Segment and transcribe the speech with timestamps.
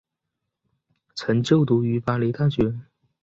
[1.13, 2.73] 曾就读于巴黎大学。